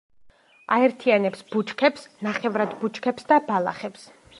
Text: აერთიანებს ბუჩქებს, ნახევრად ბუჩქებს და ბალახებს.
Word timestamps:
აერთიანებს 0.77 1.45
ბუჩქებს, 1.53 2.09
ნახევრად 2.31 2.77
ბუჩქებს 2.83 3.33
და 3.35 3.43
ბალახებს. 3.53 4.15